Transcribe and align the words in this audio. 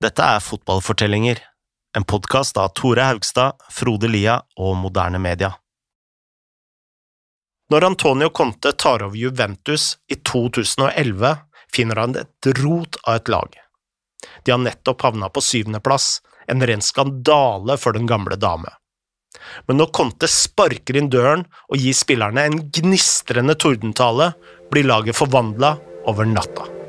Dette 0.00 0.24
er 0.24 0.40
Fotballfortellinger, 0.40 1.42
en 1.96 2.04
podkast 2.08 2.56
av 2.56 2.70
Tore 2.72 3.04
Haugstad, 3.04 3.58
Frode 3.68 4.08
Lia 4.08 4.38
og 4.56 4.78
Moderne 4.80 5.18
Media. 5.20 5.50
Når 7.68 7.84
Antonio 7.90 8.30
Conte 8.32 8.72
tar 8.72 9.04
over 9.04 9.20
Juventus 9.20 9.98
i 10.08 10.16
2011, 10.16 11.34
finner 11.68 12.00
han 12.00 12.16
et 12.16 12.50
rot 12.62 12.96
av 13.04 13.20
et 13.20 13.28
lag. 13.28 13.60
De 14.48 14.56
har 14.56 14.64
nettopp 14.64 15.04
havna 15.10 15.28
på 15.28 15.44
syvendeplass, 15.44 16.08
en 16.48 16.64
ren 16.64 16.80
skandale 16.80 17.76
for 17.76 17.92
den 17.92 18.08
gamle 18.08 18.40
dame. 18.40 18.72
Men 19.68 19.82
når 19.84 19.92
Conte 20.00 20.32
sparker 20.32 20.96
inn 20.96 21.12
døren 21.12 21.44
og 21.68 21.76
gir 21.76 21.92
spillerne 21.92 22.48
en 22.48 22.60
gnistrende 22.72 23.52
tordentale, 23.52 24.32
blir 24.72 24.88
laget 24.88 25.20
forvandla 25.20 25.76
over 26.08 26.24
natta. 26.24 26.79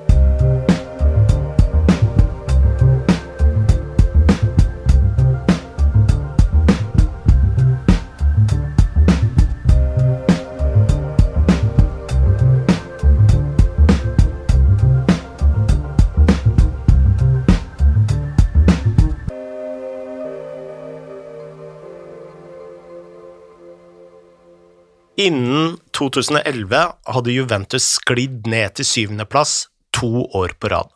Innen 25.22 25.78
2011 25.94 26.94
hadde 27.06 27.32
Juventus 27.32 27.86
sklidd 28.00 28.48
ned 28.50 28.74
til 28.80 28.88
syvendeplass 28.90 29.68
to 29.94 30.24
år 30.34 30.56
på 30.58 30.72
rad. 30.72 30.88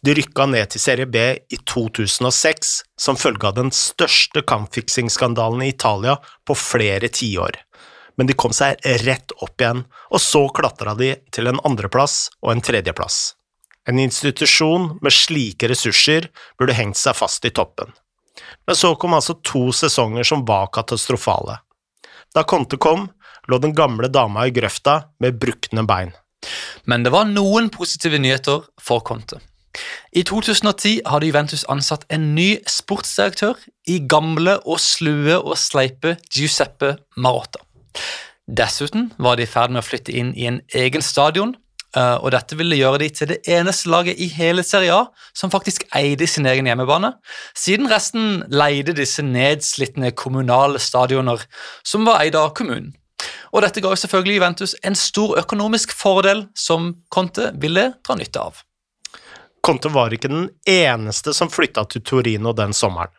De 0.00 0.14
rykka 0.16 0.46
ned 0.48 0.70
til 0.72 0.80
Serie 0.80 1.08
B 1.10 1.24
i 1.52 1.58
2006 1.68 2.70
som 2.96 3.18
følge 3.20 3.50
av 3.50 3.58
den 3.58 3.68
største 3.76 4.40
kampfiksingsskandalen 4.40 5.66
i 5.66 5.68
Italia 5.74 6.14
på 6.48 6.56
flere 6.56 7.10
tiår, 7.12 7.58
men 8.16 8.30
de 8.30 8.38
kom 8.40 8.56
seg 8.56 8.80
rett 9.04 9.36
opp 9.36 9.60
igjen, 9.60 9.84
og 9.84 10.22
så 10.22 10.46
klatra 10.56 10.96
de 10.96 11.12
til 11.28 11.52
en 11.52 11.60
andreplass 11.68 12.30
og 12.40 12.54
en 12.54 12.64
tredjeplass. 12.64 13.34
En 13.84 14.00
institusjon 14.00 14.94
med 15.04 15.12
slike 15.12 15.68
ressurser 15.68 16.30
burde 16.56 16.78
hengt 16.78 16.96
seg 16.96 17.20
fast 17.20 17.44
i 17.44 17.52
toppen. 17.52 17.92
Men 18.64 18.80
så 18.80 18.96
kom 18.96 19.12
altså 19.20 19.36
to 19.44 19.68
sesonger 19.76 20.24
som 20.24 20.48
var 20.48 20.72
katastrofale. 20.72 21.60
Da 22.36 22.42
Conte 22.44 22.76
kom, 22.76 23.06
lå 23.50 23.58
den 23.62 23.74
gamle 23.76 24.10
dama 24.12 24.46
i 24.46 24.54
grøfta 24.54 25.00
med 25.22 25.40
brukne 25.40 25.86
bein. 25.86 26.14
Men 26.84 27.02
det 27.02 27.12
var 27.14 27.28
noen 27.28 27.70
positive 27.74 28.18
nyheter 28.22 28.66
for 28.82 29.02
Conte. 29.06 29.40
I 30.16 30.22
2010 30.24 31.02
hadde 31.04 31.28
Juventus 31.28 31.64
ansatt 31.72 32.06
en 32.12 32.30
ny 32.36 32.56
sportsdirektør 32.70 33.58
i 33.90 33.98
gamle 34.08 34.56
og 34.64 34.80
slue 34.80 35.36
og 35.36 35.56
sleipe 35.60 36.16
Giuseppe 36.32 36.96
Marotta. 37.16 37.60
Dessuten 38.46 39.10
var 39.18 39.36
de 39.36 39.44
i 39.44 39.50
ferd 39.50 39.74
med 39.74 39.82
å 39.82 39.86
flytte 39.86 40.14
inn 40.14 40.32
i 40.38 40.46
en 40.48 40.60
egen 40.78 41.02
stadion, 41.02 41.56
eh, 41.96 42.16
og 42.22 42.30
dette 42.32 42.56
ville 42.56 42.78
gjøre 42.78 43.02
de 43.02 43.08
til 43.10 43.32
det 43.32 43.40
eneste 43.50 43.90
laget 43.90 44.20
i 44.22 44.28
hele 44.32 44.62
Serie 44.62 44.94
A 44.94 45.32
som 45.34 45.50
faktisk 45.50 45.88
eide 45.98 46.28
sin 46.30 46.46
egen 46.46 46.68
hjemmebane, 46.70 47.12
siden 47.58 47.90
resten 47.90 48.44
leide 48.48 48.94
disse 48.96 49.24
nedslitne 49.26 50.14
kommunale 50.14 50.78
stadioner 50.78 51.42
som 51.84 52.06
var 52.06 52.22
eid 52.22 52.38
av 52.38 52.54
kommunen. 52.54 52.94
Og 53.56 53.62
dette 53.64 53.80
ga 53.80 53.88
jo 53.88 53.96
selvfølgelig 53.96 54.36
Juventus 54.36 54.74
en 54.84 54.96
stor 55.00 55.38
økonomisk 55.40 55.94
fordel 55.96 56.44
som 56.52 56.90
Conte 57.08 57.54
ville 57.56 57.86
dra 58.04 58.16
nytte 58.18 58.42
av. 58.42 58.58
Conte 59.64 59.88
var 59.90 60.12
ikke 60.12 60.28
den 60.28 60.50
eneste 60.68 61.32
som 61.34 61.48
flytta 61.50 61.86
til 61.88 62.04
Torino 62.04 62.52
den 62.52 62.76
sommeren. 62.76 63.14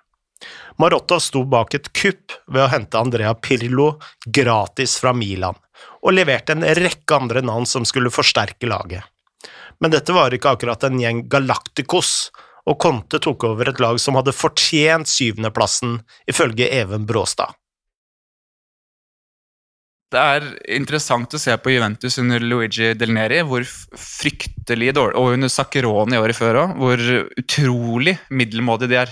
Marotta 0.78 1.18
sto 1.20 1.42
bak 1.50 1.74
et 1.74 1.90
kupp 1.98 2.36
ved 2.54 2.62
å 2.68 2.70
hente 2.70 3.00
Andrea 3.02 3.34
Pirlo 3.34 3.96
gratis 4.30 5.00
fra 5.02 5.10
Milan, 5.18 5.58
og 6.06 6.14
leverte 6.14 6.54
en 6.54 6.66
rekke 6.78 7.18
andre 7.18 7.42
navn 7.42 7.66
som 7.66 7.88
skulle 7.90 8.14
forsterke 8.14 8.70
laget. 8.70 9.02
Men 9.82 9.94
dette 9.94 10.14
var 10.14 10.34
ikke 10.34 10.54
akkurat 10.54 10.86
en 10.86 11.02
gjeng 11.02 11.26
Galacticos, 11.32 12.30
og 12.70 12.78
Conte 12.78 13.18
tok 13.24 13.50
over 13.50 13.72
et 13.72 13.82
lag 13.82 13.98
som 14.02 14.20
hadde 14.20 14.38
fortjent 14.38 15.10
syvendeplassen, 15.10 15.98
ifølge 16.30 16.70
Even 16.78 17.10
Bråstad. 17.10 17.58
Det 20.08 20.20
er 20.20 20.46
interessant 20.72 21.34
å 21.36 21.40
se 21.42 21.52
på 21.60 21.74
Juventus 21.74 22.16
under 22.22 22.40
Luigi 22.40 22.94
Del 22.96 23.12
Neri, 23.12 23.42
hvor 23.44 23.66
fryktelig 23.68 24.94
dårlig 24.96 25.20
Og 25.20 25.34
under 25.36 25.52
Saccheroni 25.52 26.20
året 26.20 26.38
før 26.38 26.62
òg, 26.62 26.76
hvor 26.80 27.04
utrolig 27.42 28.16
middelmådig 28.32 28.88
de 28.94 29.02
er. 29.02 29.12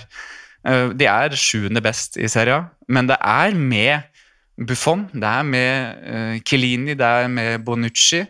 Eh, 0.64 0.94
de 0.96 1.08
er 1.10 1.36
sjuende 1.36 1.82
best 1.84 2.16
i 2.16 2.30
serien, 2.32 2.70
men 2.88 3.10
det 3.10 3.18
er 3.20 3.52
med 3.52 4.08
Buffon, 4.56 5.04
det 5.12 5.28
er 5.28 5.44
med 5.44 6.40
Kilini, 6.48 6.94
det 6.96 7.04
er 7.04 7.28
med 7.28 7.60
Bonucci. 7.66 8.22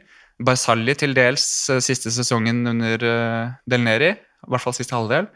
Barzalli 0.43 0.93
til 0.99 1.15
dels 1.16 1.47
uh, 1.71 1.78
siste 1.81 2.10
sesongen 2.12 2.66
under 2.66 2.99
Del 3.65 3.84
Neri, 3.87 4.10
i 4.10 4.50
hvert 4.50 4.65
fall 4.65 4.75
siste 4.75 4.93
halvdel. 4.93 5.31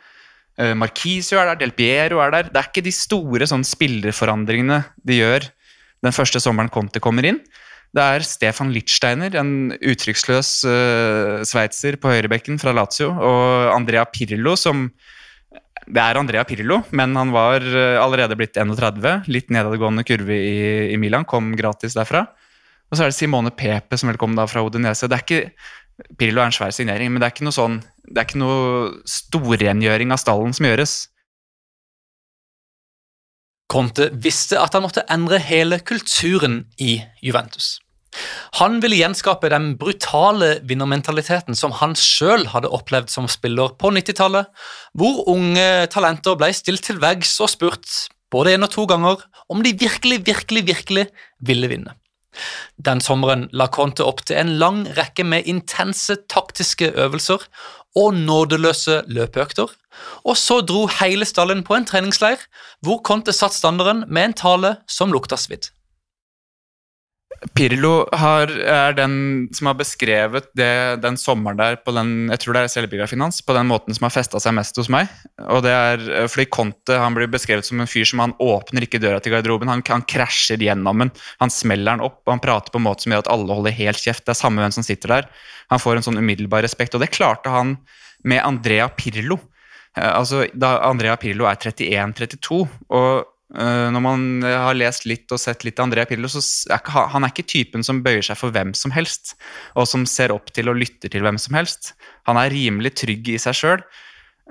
Marquisio 0.77 1.39
er 1.41 1.47
der, 1.53 1.61
Del 1.63 1.71
Piero 1.73 2.19
er 2.21 2.35
der. 2.35 2.51
Det 2.51 2.59
er 2.59 2.67
ikke 2.69 2.83
de 2.85 2.93
store 2.93 3.47
sånn, 3.49 3.63
spillerforandringene 3.65 4.83
de 5.09 5.21
gjør 5.23 5.47
den 6.05 6.17
første 6.17 6.41
sommeren 6.43 6.71
Conte 6.73 7.03
kommer 7.03 7.27
inn. 7.29 7.41
Det 7.91 8.03
er 8.03 8.23
Stefan 8.23 8.71
Lichtsteiner, 8.71 9.35
en 9.41 9.73
uttrykksløs 9.75 10.51
uh, 10.69 11.41
sveitser 11.47 11.99
på 11.99 12.13
høyrebekken 12.13 12.61
fra 12.63 12.75
Lazio, 12.77 13.11
og 13.11 13.73
Andrea 13.75 14.05
Pirlo, 14.07 14.55
som 14.57 14.91
Det 15.91 15.99
er 15.99 16.19
Andrea 16.21 16.45
Pirlo, 16.47 16.85
men 16.95 17.17
han 17.19 17.33
var 17.35 17.65
uh, 17.67 17.99
allerede 17.99 18.39
blitt 18.39 18.55
31. 18.55 19.27
Litt 19.27 19.51
nedadgående 19.51 20.07
kurve 20.07 20.39
i, 20.39 20.93
i, 20.95 20.97
Milan, 21.03 21.27
kom 21.27 21.51
gratis 21.59 21.99
derfra. 21.99 22.29
Og 22.91 22.99
så 22.99 23.05
er 23.05 23.11
det 23.11 23.19
Simone 23.19 23.51
Pepe 23.51 23.99
som 23.99 24.11
vil 24.11 24.19
komme 24.19 24.39
da 24.39 24.47
fra 24.51 24.63
Odinese. 24.63 25.11
Det 25.11 25.19
er 25.19 25.27
ikke 25.27 25.43
Pirlo 26.19 26.41
er 26.41 26.49
en 26.49 26.55
svær 26.55 26.73
signering, 26.75 27.11
men 27.11 27.21
det 27.21 27.27
er 27.27 27.35
ikke 27.35 27.47
noe 27.49 27.55
sånn, 27.55 27.81
det 28.07 28.23
er 28.23 28.29
ikke 28.29 28.41
noe 28.41 28.93
storrengjøring 29.09 30.15
av 30.15 30.21
stallen 30.23 30.55
som 30.57 30.69
gjøres. 30.69 30.95
Conte 33.71 34.11
visste 34.25 34.59
at 34.59 34.75
han 34.75 34.85
måtte 34.85 35.07
endre 35.13 35.39
hele 35.43 35.79
kulturen 35.87 36.65
i 36.83 36.99
Juventus. 37.23 37.79
Han 38.59 38.81
ville 38.83 38.99
gjenskape 38.99 39.51
den 39.53 39.77
brutale 39.79 40.57
vinnermentaliteten 40.67 41.55
som 41.55 41.77
han 41.79 41.95
sjøl 41.99 42.49
hadde 42.51 42.73
opplevd 42.75 43.13
som 43.13 43.29
spiller 43.31 43.77
på 43.79 43.93
90-tallet, 43.95 44.51
hvor 44.99 45.23
unge 45.31 45.69
talenter 45.95 46.39
ble 46.41 46.51
stilt 46.57 46.83
til 46.89 46.99
veggs 47.03 47.37
og 47.39 47.53
spurt, 47.53 47.87
både 48.35 48.57
én 48.57 48.67
og 48.67 48.75
to 48.75 48.87
ganger, 48.91 49.23
om 49.51 49.63
de 49.63 49.77
virkelig, 49.79 50.25
virkelig, 50.27 50.67
virkelig 50.67 51.07
ville 51.47 51.71
vinne. 51.71 51.95
Den 52.81 53.03
sommeren 53.05 53.49
la 53.53 53.67
Conte 53.69 54.07
opp 54.09 54.23
til 54.25 54.39
en 54.41 54.55
lang 54.61 54.85
rekke 54.97 55.25
med 55.27 55.49
intense 55.51 56.17
taktiske 56.33 56.93
øvelser 56.97 57.43
og 57.99 58.15
nådeløse 58.17 59.03
løpeøkter, 59.11 59.69
og 60.25 60.39
så 60.39 60.61
dro 60.65 60.87
hele 61.01 61.27
stallen 61.29 61.65
på 61.67 61.77
en 61.77 61.89
treningsleir 61.89 62.47
hvor 62.81 63.03
Conte 63.05 63.35
satt 63.37 63.57
standarden 63.57 64.07
med 64.09 64.31
en 64.31 64.39
tale 64.45 64.73
som 64.89 65.13
lukta 65.13 65.37
svidd. 65.37 65.69
Pirlo 67.57 68.05
har, 68.13 68.51
er 68.53 68.93
den 68.99 69.15
som 69.57 69.71
har 69.71 69.77
beskrevet 69.79 70.51
det, 70.59 71.01
den 71.01 71.17
sommeren 71.17 71.57
der 71.57 71.79
på 71.81 71.95
den 71.97 72.29
jeg 72.29 72.43
tror 72.43 72.57
det 72.57 72.65
er 72.67 72.73
selvbiografien 72.75 73.25
hans, 73.25 73.39
på 73.41 73.57
den 73.57 73.71
måten 73.71 73.97
som 73.97 74.05
har 74.05 74.13
festa 74.13 74.41
seg 74.43 74.53
mest 74.59 74.77
hos 74.77 74.91
meg. 74.93 75.09
Og 75.47 75.63
det 75.65 75.73
er 75.73 76.05
eh, 76.05 76.29
fordi 76.29 76.51
Conte 76.53 76.99
han 77.01 77.17
blir 77.17 77.31
beskrevet 77.33 77.65
som 77.65 77.81
en 77.81 77.89
fyr 77.89 78.05
som 78.09 78.21
han 78.21 78.37
åpner 78.45 78.85
ikke 78.85 79.01
døra 79.01 79.23
til 79.25 79.33
garderoben. 79.33 79.73
Han, 79.73 79.85
han 79.89 80.05
krasjer 80.05 80.61
gjennom 80.61 81.07
den, 81.07 81.15
han 81.41 81.55
smeller 81.55 81.95
den 81.95 82.05
opp, 82.11 82.21
han 82.29 82.45
prater 82.45 82.75
på 82.75 82.83
en 82.83 82.89
måte 82.91 83.07
som 83.07 83.17
gjør 83.17 83.25
at 83.25 83.33
alle 83.33 83.57
holder 83.57 83.79
helt 83.79 84.05
kjeft. 84.05 84.27
Det 84.27 84.35
er 84.35 84.43
samme 84.43 84.61
hvem 84.61 84.77
som 84.77 84.85
sitter 84.85 85.17
der. 85.17 85.31
Han 85.73 85.81
får 85.81 85.97
en 85.97 86.09
sånn 86.11 86.21
umiddelbar 86.21 86.67
respekt, 86.67 86.99
og 86.99 87.05
det 87.05 87.13
klarte 87.15 87.53
han 87.53 87.79
med 88.29 88.45
Andrea 88.45 88.91
Pirlo. 88.93 89.41
Eh, 89.97 90.13
altså, 90.13 90.45
da 90.53 90.77
Andrea 90.91 91.17
Pirlo 91.17 91.49
er 91.49 91.57
31-32, 91.57 92.65
og 92.93 93.30
når 93.51 94.03
man 94.05 94.45
har 94.47 94.77
lest 94.79 95.09
litt 95.11 95.33
og 95.35 95.41
sett 95.43 95.65
litt 95.67 95.81
av 95.81 95.89
Andrea 95.89 96.07
Pirlo, 96.07 96.29
så 96.31 96.39
er 96.71 96.85
han 97.11 97.25
er 97.27 97.33
ikke 97.33 97.49
typen 97.51 97.83
som 97.87 97.99
bøyer 98.05 98.23
seg 98.23 98.39
for 98.39 98.55
hvem 98.55 98.71
som 98.79 98.95
helst, 98.95 99.35
og 99.75 99.89
som 99.91 100.05
ser 100.07 100.31
opp 100.31 100.53
til 100.55 100.71
og 100.71 100.79
lytter 100.79 101.11
til 101.11 101.25
hvem 101.27 101.39
som 101.41 101.59
helst. 101.59 101.93
Han 102.31 102.39
er 102.39 102.53
rimelig 102.55 102.95
trygg 103.03 103.33
i 103.35 103.41
seg 103.43 103.59
sjøl. 103.59 103.83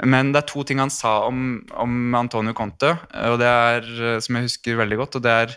Men 0.03 0.33
det 0.33 0.41
er 0.41 0.49
to 0.51 0.63
ting 0.67 0.79
han 0.79 0.91
sa 0.91 1.25
om, 1.27 1.61
om, 1.75 1.95
Antonio 2.15 2.55
Conte, 2.55 2.93
og 3.29 3.39
det 3.41 3.47
er, 3.47 3.87
eh, 3.87 4.19
som 4.23 4.37
jeg 4.37 4.47
husker 4.47 4.79
veldig 4.79 4.99
godt. 5.01 5.17
og 5.19 5.25
det 5.25 5.33
er 5.43 5.55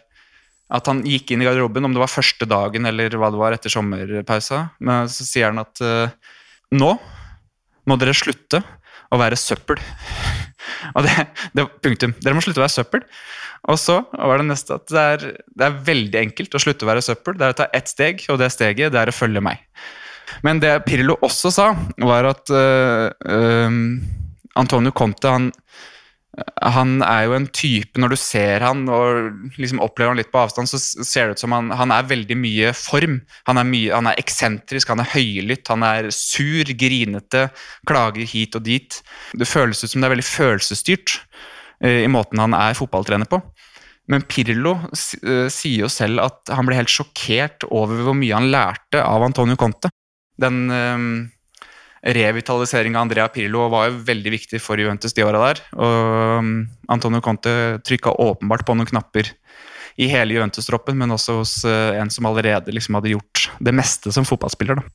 at 0.72 0.88
han 0.88 1.02
gikk 1.06 1.30
inn 1.30 1.42
i 1.42 1.46
garderoben, 1.46 1.84
om 1.84 1.94
det 1.94 2.00
var 2.00 2.10
første 2.10 2.46
dagen 2.48 2.88
eller 2.88 3.12
hva 3.20 3.28
det 3.30 3.38
var 3.38 3.54
etter 3.54 3.70
sommerpausa. 3.70 4.62
Men 4.80 5.10
så 5.12 5.26
sier 5.28 5.50
han 5.50 5.60
at 5.60 5.82
nå 6.72 6.94
må 7.84 7.98
dere 8.00 8.14
slutte 8.16 8.62
å 9.12 9.20
være 9.20 9.38
søppel. 9.40 9.80
Og 10.96 11.06
det, 11.06 11.14
det, 11.56 11.66
punktum. 11.84 12.14
Dere 12.22 12.36
må 12.36 12.42
slutte 12.44 12.60
å 12.62 12.66
være 12.66 12.76
søppel. 12.76 13.04
Og 13.70 13.78
så 13.78 14.00
var 14.10 14.40
det 14.40 14.48
neste 14.48 14.74
at 14.74 14.88
det 14.90 15.02
er, 15.14 15.26
det 15.54 15.66
er, 15.68 15.82
veldig 15.86 16.18
enkelt 16.24 16.56
å 16.56 16.62
slutte 16.62 16.86
å 16.86 16.90
være 16.90 17.04
søppel. 17.04 17.36
Det 17.38 17.46
er 17.46 17.54
å 17.54 17.58
ta 17.60 17.68
ett 17.76 17.90
steg, 17.90 18.24
og 18.32 18.40
det 18.42 18.50
steget 18.54 18.94
det 18.94 19.02
er 19.02 19.12
å 19.12 19.14
følge 19.14 19.42
meg. 19.44 19.62
Men 20.42 20.62
det 20.62 20.72
Pirlo 20.86 21.18
også 21.22 21.52
sa, 21.54 21.68
var 22.00 22.26
at 22.30 22.50
øh, 22.50 23.10
øh, 23.36 23.76
Antonio 24.58 24.94
Conte 24.96 25.30
han, 25.30 25.50
han 26.32 27.02
er 27.04 27.26
jo 27.26 27.34
en 27.36 27.46
type 27.52 28.00
Når 28.00 28.14
du 28.14 28.16
ser 28.16 28.64
han 28.64 28.86
og 28.88 29.56
liksom 29.60 29.82
opplever 29.84 30.14
han 30.14 30.20
litt 30.20 30.30
på 30.32 30.40
avstand, 30.40 30.70
så 30.70 30.78
ser 30.80 31.28
det 31.28 31.36
ut 31.36 31.42
som 31.42 31.52
han, 31.52 31.68
han 31.76 31.92
er 31.92 32.08
veldig 32.08 32.36
mye 32.40 32.70
form. 32.76 33.18
Han 33.48 33.60
er, 33.60 33.68
mye, 33.68 33.90
han 33.92 34.08
er 34.08 34.20
eksentrisk, 34.20 34.88
han 34.94 35.02
er 35.04 35.10
høylytt, 35.12 35.68
han 35.68 35.84
er 35.84 36.08
sur, 36.16 36.72
grinete, 36.78 37.48
klager 37.88 38.24
hit 38.28 38.56
og 38.56 38.64
dit. 38.64 39.02
Det 39.36 39.48
føles 39.48 39.84
ut 39.84 39.92
som 39.92 40.00
det 40.00 40.08
er 40.08 40.14
veldig 40.14 40.28
følelsesstyrt 40.28 41.18
uh, 41.84 42.00
i 42.00 42.08
måten 42.12 42.40
han 42.40 42.56
er 42.56 42.78
fotballtrener 42.80 43.28
på. 43.28 43.42
Men 44.12 44.24
Pirlo 44.24 44.78
uh, 44.80 44.88
sier 45.52 45.84
jo 45.84 45.92
selv 45.92 46.24
at 46.24 46.54
han 46.56 46.68
ble 46.68 46.80
helt 46.80 46.92
sjokkert 46.92 47.68
over 47.68 48.06
hvor 48.06 48.16
mye 48.16 48.40
han 48.40 48.48
lærte 48.54 49.04
av 49.04 49.28
Antonio 49.28 49.60
Conte. 49.60 49.92
Den 50.40 50.64
uh, 50.72 51.28
revitalisering 52.02 52.96
av 52.96 53.02
Andrea 53.06 53.28
Pirlo 53.28 53.68
var 53.70 53.88
jo 53.88 54.00
veldig 54.06 54.32
viktig 54.34 54.60
for 54.62 54.80
Juventus 54.80 55.14
de 55.14 55.24
åra 55.24 55.42
der. 55.46 55.62
Og 55.76 56.40
um, 56.42 56.50
Antonio 56.90 57.22
Conte 57.22 57.54
trykka 57.86 58.14
åpenbart 58.24 58.66
på 58.66 58.74
noen 58.74 58.90
knapper 58.90 59.30
i 60.00 60.08
hele 60.10 60.34
Juventus-troppen, 60.34 60.96
men 60.98 61.14
også 61.14 61.38
hos 61.38 61.54
uh, 61.68 61.94
en 61.98 62.10
som 62.10 62.26
allerede 62.26 62.74
liksom 62.74 62.98
hadde 62.98 63.14
gjort 63.14 63.46
det 63.60 63.74
meste 63.76 64.12
som 64.14 64.26
fotballspiller. 64.26 64.80
Da. 64.80 64.86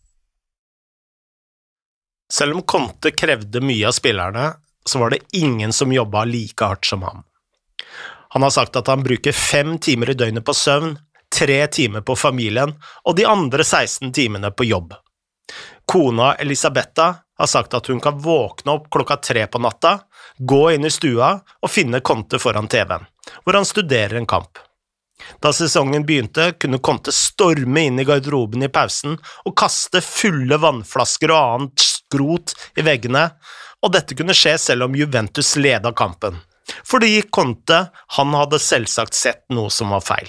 Selv 2.34 2.58
om 2.58 2.66
Conte 2.68 3.14
krevde 3.16 3.64
mye 3.64 3.88
av 3.88 3.96
spillerne, 3.96 4.52
så 4.88 5.00
var 5.00 5.14
det 5.14 5.24
ingen 5.38 5.74
som 5.74 5.94
jobba 5.94 6.26
like 6.28 6.64
hardt 6.64 6.86
som 6.86 7.04
ham. 7.08 7.24
Han 8.36 8.44
har 8.44 8.52
sagt 8.52 8.76
at 8.76 8.88
han 8.92 9.04
bruker 9.04 9.32
fem 9.32 9.78
timer 9.80 10.12
i 10.12 10.18
døgnet 10.18 10.46
på 10.46 10.56
søvn, 10.56 10.98
tre 11.32 11.60
timer 11.72 12.04
på 12.08 12.16
familien 12.16 12.74
og 13.04 13.16
de 13.18 13.26
andre 13.28 13.64
16 13.64 14.12
timene 14.16 14.52
på 14.52 14.68
jobb. 14.68 14.94
Kona 15.88 16.34
Elisabetta 16.36 17.16
har 17.38 17.48
sagt 17.48 17.74
at 17.74 17.88
hun 17.88 18.00
kan 18.04 18.20
våkne 18.20 18.74
opp 18.76 18.90
klokka 18.92 19.18
tre 19.24 19.46
på 19.48 19.60
natta, 19.64 20.00
gå 20.38 20.64
inn 20.74 20.86
i 20.86 20.92
stua 20.92 21.38
og 21.62 21.72
finne 21.72 22.02
Conte 22.04 22.40
foran 22.44 22.68
TV-en, 22.68 23.06
hvor 23.44 23.56
han 23.56 23.68
studerer 23.68 24.18
en 24.20 24.28
kamp. 24.28 24.60
Da 25.42 25.54
sesongen 25.54 26.06
begynte, 26.06 26.52
kunne 26.60 26.82
Conte 26.84 27.14
storme 27.16 27.86
inn 27.88 28.00
i 28.00 28.06
garderoben 28.06 28.66
i 28.68 28.70
pausen 28.74 29.16
og 29.46 29.56
kaste 29.58 30.02
fulle 30.04 30.60
vannflasker 30.62 31.32
og 31.34 31.54
annet 31.56 31.86
skrot 31.86 32.54
i 32.78 32.86
veggene, 32.86 33.30
og 33.82 33.94
dette 33.94 34.18
kunne 34.18 34.36
skje 34.36 34.58
selv 34.62 34.88
om 34.88 34.98
Juventus 34.98 35.54
leda 35.56 35.94
kampen, 35.96 36.36
fordi 36.84 37.22
Conte 37.32 37.86
han 38.18 38.36
hadde 38.36 38.60
selvsagt 38.62 39.16
sett 39.18 39.46
noe 39.54 39.72
som 39.74 39.96
var 39.96 40.04
feil. 40.06 40.28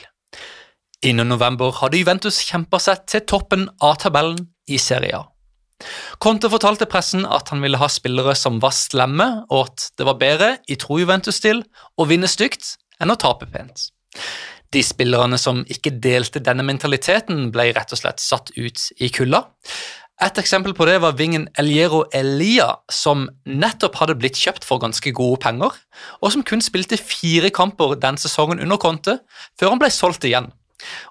Innen 1.07 1.31
november 1.31 1.75
hadde 1.81 1.99
Juventus 2.01 2.41
kjempa 2.47 2.81
seg 2.83 3.05
til 3.11 3.27
toppen 3.27 3.69
av 3.83 3.99
tabellen 4.03 4.49
i 4.71 4.79
Serie 4.83 5.19
A. 5.19 5.27
Conte 6.19 6.51
fortalte 6.51 6.89
pressen 6.91 7.27
at 7.27 7.53
han 7.53 7.63
ville 7.63 7.79
ha 7.79 7.89
spillere 7.93 8.35
som 8.39 8.59
var 8.63 8.75
slemme, 8.75 9.29
og 9.49 9.69
at 9.69 9.89
det 9.99 10.09
var 10.09 10.19
bedre, 10.21 10.51
i 10.67 10.79
tro 10.81 10.99
Juventus-stil, 10.99 11.63
å 11.97 12.09
vinne 12.11 12.31
stygt 12.31 12.77
enn 12.99 13.15
å 13.15 13.19
tape 13.21 13.47
pent. 13.53 13.91
De 14.75 14.83
spillerne 14.85 15.39
som 15.41 15.63
ikke 15.71 15.95
delte 16.03 16.43
denne 16.45 16.67
mentaliteten, 16.67 17.49
ble 17.55 17.71
rett 17.77 17.95
og 17.95 18.03
slett 18.03 18.21
satt 18.21 18.53
ut 18.59 18.91
i 18.99 19.09
kulda. 19.15 19.47
Et 20.19 20.39
eksempel 20.43 20.75
på 20.75 20.87
det 20.89 20.97
var 20.99 21.15
vingen 21.15 21.47
Eliero 21.63 22.03
Elia, 22.13 22.73
som 22.91 23.29
nettopp 23.47 24.01
hadde 24.01 24.17
blitt 24.19 24.37
kjøpt 24.37 24.67
for 24.67 24.83
ganske 24.83 25.13
gode 25.15 25.39
penger, 25.45 25.77
og 26.19 26.35
som 26.35 26.43
kun 26.43 26.65
spilte 26.65 26.99
fire 26.99 27.53
kamper 27.55 27.95
den 28.03 28.19
sesongen 28.19 28.59
under 28.65 28.81
Conte, 28.83 29.21
før 29.55 29.77
han 29.77 29.83
ble 29.85 29.93
solgt 29.95 30.27
igjen. 30.27 30.51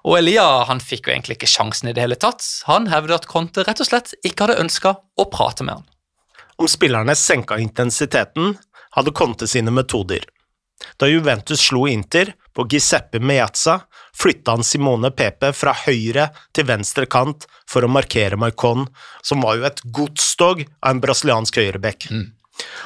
Og 0.06 0.18
Elia 0.18 0.46
han 0.68 0.80
fikk 0.80 1.08
jo 1.08 1.14
egentlig 1.14 1.38
ikke 1.38 1.50
sjansen 1.50 1.90
i 1.90 1.94
det 1.96 2.04
hele 2.04 2.18
tatt. 2.20 2.44
Han 2.70 2.88
hevder 2.92 3.18
at 3.18 3.28
Conte 3.30 3.66
rett 3.66 3.82
og 3.82 3.90
slett 3.90 4.14
ikke 4.22 4.46
hadde 4.46 4.62
ønska 4.64 4.94
å 4.98 5.28
prate 5.32 5.66
med 5.66 5.80
han. 5.80 5.86
Om 6.58 6.70
spillerne 6.70 7.14
senka 7.14 7.58
intensiteten, 7.62 8.56
hadde 8.96 9.14
Conte 9.14 9.46
sine 9.46 9.70
metoder. 9.70 10.24
Da 10.98 11.08
Juventus 11.10 11.60
slo 11.60 11.86
Inter 11.90 12.32
på 12.54 12.66
Giuseppe 12.70 13.20
Meazza, 13.20 13.80
flytta 14.14 14.56
han 14.56 14.64
Simone 14.66 15.10
Pepe 15.14 15.52
fra 15.54 15.74
høyre 15.84 16.28
til 16.54 16.66
venstre 16.66 17.06
kant 17.10 17.46
for 17.70 17.84
å 17.84 17.90
markere 17.90 18.38
Maicon, 18.38 18.86
som 19.22 19.42
var 19.44 19.58
jo 19.58 19.66
et 19.68 19.82
godstog 19.94 20.64
av 20.64 20.90
en 20.90 21.02
brasiliansk 21.02 21.60
høyrebekk. 21.60 22.08
Mm. 22.10 22.26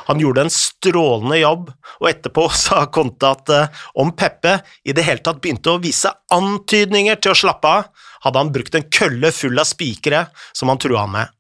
Han 0.09 0.21
gjorde 0.21 0.47
en 0.47 0.53
strålende 0.53 1.39
jobb, 1.39 1.71
og 2.01 2.09
etterpå 2.11 2.49
sa 2.65 2.85
Conte 2.93 3.31
at 3.31 3.53
uh, 3.53 3.85
om 4.03 4.13
Peppe 4.17 4.59
i 4.85 4.95
det 4.97 5.07
hele 5.07 5.25
tatt 5.25 5.43
begynte 5.43 5.75
å 5.75 5.83
vise 5.83 6.13
antydninger 6.35 7.21
til 7.23 7.35
å 7.35 7.39
slappe 7.45 7.77
av, 7.81 8.09
hadde 8.23 8.43
han 8.43 8.53
brukt 8.55 8.75
en 8.79 8.89
kølle 8.93 9.33
full 9.35 9.59
av 9.59 9.67
spikere 9.67 10.27
som 10.53 10.71
han 10.71 10.81
trua 10.83 11.07
med. 11.11 11.31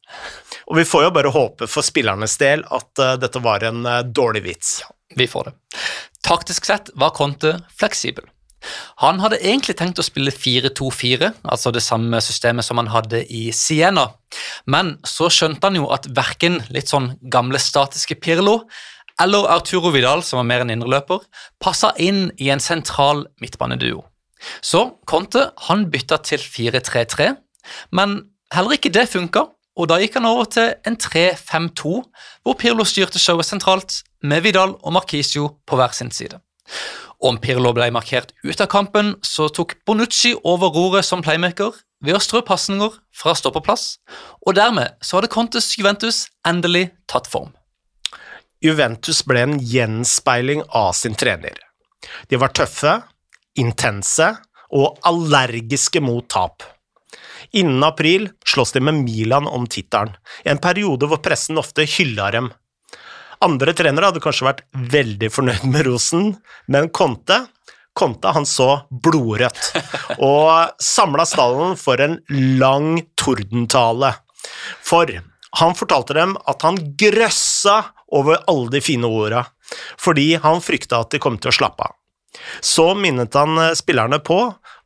Og 0.70 0.78
vi 0.80 0.86
får 0.86 1.06
jo 1.06 1.14
bare 1.14 1.32
håpe 1.32 1.68
for 1.70 1.86
spillernes 1.86 2.36
del 2.40 2.64
at 2.70 3.02
uh, 3.02 3.14
dette 3.20 3.42
var 3.42 3.64
en 3.68 3.86
uh, 3.86 4.00
dårlig 4.02 4.44
vits. 4.46 4.76
Vi 5.16 5.28
får 5.28 5.50
det. 5.50 5.56
Taktisk 6.24 6.68
sett 6.68 6.92
var 6.94 7.12
Conte 7.16 7.58
fleksibel. 7.76 8.24
Han 9.02 9.20
hadde 9.22 9.40
egentlig 9.42 9.76
tenkt 9.78 10.00
å 10.00 10.06
spille 10.06 10.32
4-2-4, 10.34 11.32
altså 11.42 11.72
det 11.74 11.82
samme 11.84 12.20
systemet 12.22 12.66
som 12.66 12.78
han 12.80 12.90
hadde 12.92 13.24
i 13.26 13.48
Siena, 13.56 14.08
men 14.70 14.96
så 15.06 15.28
skjønte 15.32 15.66
han 15.66 15.78
jo 15.80 15.88
at 15.94 16.08
verken 16.14 16.60
litt 16.74 16.92
sånn 16.92 17.12
gamle 17.32 17.60
statiske 17.62 18.18
Pirlo 18.22 18.62
eller 19.20 19.48
Arturo 19.52 19.92
Vidal, 19.94 20.22
som 20.24 20.40
var 20.40 20.48
mer 20.48 20.64
en 20.64 20.72
indreløper, 20.72 21.20
passa 21.62 21.92
inn 22.00 22.30
i 22.40 22.48
en 22.54 22.62
sentral 22.62 23.26
midtbaneduo. 23.42 24.02
Så 24.64 24.86
Conte 25.06 25.50
han 25.68 25.86
bytta 25.92 26.18
til 26.26 26.42
4-3-3, 26.42 27.28
men 27.94 28.16
heller 28.54 28.78
ikke 28.78 28.92
det 28.94 29.08
funka, 29.12 29.46
og 29.78 29.88
da 29.88 29.98
gikk 30.02 30.18
han 30.18 30.28
over 30.28 30.48
til 30.52 30.72
en 30.88 30.96
3-5-2, 31.00 31.92
hvor 32.44 32.56
Pirlo 32.60 32.84
styrte 32.88 33.20
showet 33.22 33.48
sentralt, 33.48 34.02
med 34.22 34.44
Vidal 34.44 34.76
og 34.78 34.92
Marquisio 34.94 35.48
på 35.66 35.78
hver 35.78 35.94
sin 35.96 36.12
side. 36.14 36.38
Om 37.22 37.38
Pirlo 37.38 37.70
ble 37.70 37.86
markert 37.94 38.32
ut 38.42 38.60
av 38.60 38.66
kampen, 38.66 39.14
så 39.22 39.46
tok 39.54 39.76
Bonucci 39.86 40.32
over 40.42 40.72
roret 40.74 41.06
som 41.06 41.22
playmaker 41.22 41.76
ved 42.02 42.16
å 42.18 42.22
strø 42.22 42.40
pasninger 42.42 42.96
fra 43.14 43.34
stoppeplass, 43.38 44.00
og 44.42 44.56
dermed 44.58 44.96
så 44.98 45.20
hadde 45.20 45.30
Contes 45.30 45.70
Juventus 45.78 46.24
endelig 46.48 46.88
tatt 47.06 47.30
form. 47.30 47.52
Juventus 48.62 49.22
ble 49.26 49.44
en 49.46 49.54
gjenspeiling 49.58 50.64
av 50.74 50.92
sin 50.98 51.14
trener. 51.18 51.54
De 52.26 52.38
var 52.42 52.50
tøffe, 52.54 52.96
intense 53.58 54.28
og 54.74 54.98
allergiske 55.06 56.02
mot 56.02 56.26
tap. 56.30 56.66
Innen 57.54 57.84
april 57.86 58.30
slåss 58.48 58.74
de 58.74 58.82
med 58.82 59.02
Milan 59.04 59.46
om 59.46 59.68
tittelen, 59.70 60.16
en 60.42 60.62
periode 60.62 61.06
hvor 61.06 61.22
pressen 61.22 61.60
ofte 61.60 61.86
hylla 61.86 62.30
dem 62.34 62.50
andre 63.44 63.74
trenere 63.76 64.10
hadde 64.10 64.22
kanskje 64.22 64.48
vært 64.48 64.64
veldig 64.92 65.30
fornøyd 65.32 65.66
med 65.70 65.86
rosen, 65.88 66.32
men 66.70 66.90
Conte 66.94 67.42
Conte 67.92 68.32
han 68.32 68.46
så 68.48 68.68
blodrødt 69.04 69.72
og 70.24 70.80
samla 70.80 71.26
stallen 71.28 71.76
for 71.76 72.00
en 72.00 72.18
lang 72.60 73.02
tordentale. 73.20 74.14
For 74.80 75.10
han 75.60 75.76
fortalte 75.76 76.16
dem 76.16 76.36
at 76.48 76.64
han 76.64 76.80
grøssa 76.98 77.82
over 78.12 78.40
alle 78.48 78.72
de 78.72 78.80
fine 78.84 79.08
orda, 79.08 79.44
fordi 80.00 80.34
han 80.40 80.64
frykta 80.64 81.02
at 81.02 81.12
de 81.12 81.20
kom 81.20 81.36
til 81.40 81.52
å 81.52 81.58
slappe 81.60 81.84
av. 81.84 81.98
Så 82.64 82.94
minnet 82.96 83.34
han 83.36 83.58
eh, 83.60 83.74
spillerne 83.76 84.16
på 84.24 84.38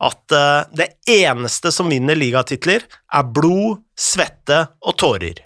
at 0.02 0.34
eh, 0.34 0.66
det 0.74 0.88
eneste 1.06 1.70
som 1.72 1.86
vinner 1.90 2.18
ligatitler, 2.18 2.82
er 3.14 3.28
blod, 3.30 3.84
svette 3.94 4.64
og 4.82 4.96
tårer. 4.98 5.44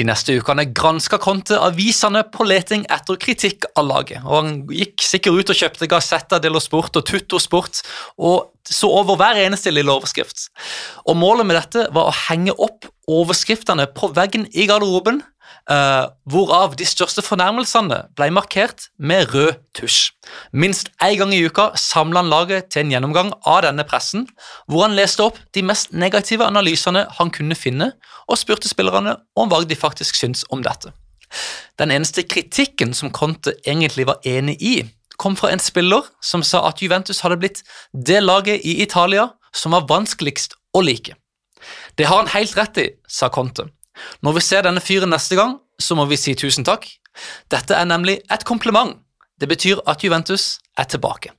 De 0.00 0.06
neste 0.08 0.32
ukene 0.32 0.64
granska 0.72 1.18
Conte 1.20 1.58
avisene 1.60 2.22
på 2.32 2.46
leting 2.48 2.86
etter 2.88 3.18
kritikk 3.20 3.66
av 3.76 3.84
laget. 3.84 4.22
og 4.24 4.32
Han 4.38 4.54
gikk 4.72 5.02
sikkert 5.04 5.36
ut 5.36 5.52
og 5.52 5.58
kjøpte 5.58 5.88
Gazzetta 5.92 6.38
dello 6.40 6.62
Sport 6.62 6.96
og 6.96 7.04
Tutto 7.04 7.36
Sport 7.42 7.82
og 8.16 8.48
så 8.64 8.88
over 8.88 9.18
hver 9.20 9.42
eneste 9.42 9.72
lille 9.74 9.92
overskrift. 9.92 10.46
Og 11.04 11.18
Målet 11.20 11.48
med 11.50 11.58
dette 11.58 11.84
var 11.92 12.08
å 12.08 12.16
henge 12.30 12.54
opp 12.56 12.88
overskriftene 13.12 13.90
på 13.92 14.08
veggen 14.16 14.48
i 14.56 14.64
garderoben 14.70 15.20
Uh, 15.68 16.08
hvorav 16.24 16.72
de 16.78 16.86
største 16.88 17.22
fornærmelsene 17.22 17.98
ble 18.18 18.30
markert 18.34 18.88
med 18.98 19.28
rød 19.34 19.58
tusj. 19.76 20.10
Minst 20.52 20.88
én 21.04 21.18
gang 21.20 21.34
i 21.36 21.42
uka 21.44 21.68
samla 21.78 22.22
han 22.22 22.30
laget 22.32 22.70
til 22.72 22.84
en 22.84 22.94
gjennomgang 22.94 23.34
av 23.46 23.62
denne 23.66 23.84
pressen, 23.86 24.24
hvor 24.66 24.86
han 24.86 24.96
leste 24.98 25.22
opp 25.26 25.38
de 25.54 25.62
mest 25.62 25.92
negative 25.92 26.46
analysene 26.46 27.04
han 27.18 27.30
kunne 27.34 27.58
finne, 27.58 27.92
og 28.26 28.40
spurte 28.40 28.70
spillerne 28.70 29.18
om 29.36 29.50
hva 29.50 29.62
de 29.64 29.78
faktisk 29.78 30.18
syntes 30.18 30.46
om 30.50 30.64
dette. 30.64 30.94
Den 31.78 31.92
eneste 31.94 32.24
kritikken 32.26 32.94
som 32.94 33.12
Conte 33.14 33.54
egentlig 33.66 34.08
var 34.08 34.24
enig 34.26 34.56
i, 34.58 34.74
kom 35.20 35.36
fra 35.36 35.52
en 35.52 35.60
spiller 35.60 36.06
som 36.24 36.42
sa 36.42 36.64
at 36.68 36.80
Juventus 36.82 37.20
hadde 37.20 37.38
blitt 37.42 37.62
det 37.92 38.22
laget 38.24 38.64
i 38.64 38.80
Italia 38.82 39.28
som 39.52 39.76
var 39.76 39.88
vanskeligst 39.90 40.56
å 40.74 40.82
like. 40.82 41.14
Det 41.98 42.08
har 42.08 42.22
han 42.22 42.32
helt 42.32 42.56
rett 42.56 42.80
i, 42.80 42.88
sa 43.08 43.28
Conte. 43.28 43.68
Når 44.24 44.38
vi 44.38 44.44
ser 44.44 44.66
denne 44.66 44.82
fyren 44.84 45.12
neste 45.12 45.38
gang, 45.38 45.58
så 45.80 45.96
må 45.96 46.06
vi 46.10 46.18
si 46.20 46.34
tusen 46.38 46.66
takk. 46.66 46.86
Dette 47.52 47.76
er 47.76 47.88
nemlig 47.88 48.20
et 48.30 48.46
kompliment. 48.48 48.98
Det 49.40 49.48
betyr 49.48 49.80
at 49.88 50.04
Juventus 50.04 50.58
er 50.78 50.88
tilbake. 50.90 51.32